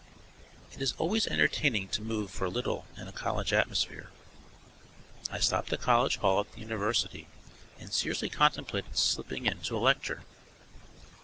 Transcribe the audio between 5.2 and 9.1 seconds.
I stopped at College Hall at the University and seriously contemplated